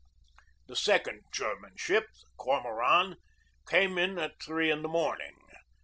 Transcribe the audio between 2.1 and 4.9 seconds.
the Cormoran, came in at three in the